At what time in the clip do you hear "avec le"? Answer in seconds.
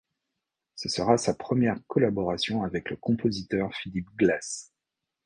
2.63-2.95